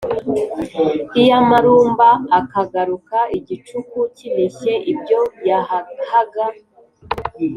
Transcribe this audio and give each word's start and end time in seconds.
iyamarumba 1.21 2.09
akagaruka 2.39 3.17
igicuku 3.37 3.97
kinishye. 4.15 4.73
Ibyo 4.91 5.19
yahahaga 5.47 6.45